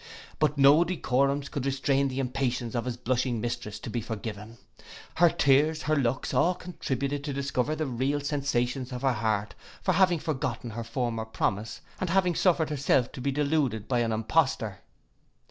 [0.39, 4.57] But no decorums could restrain the impatience of his blushing mistress to be forgiven.
[5.17, 9.91] Her tears, her looks, all contributed to discover the real sensations of her heart for
[9.93, 14.79] having forgotten her former promise and having suffered herself to be deluded by an impostor.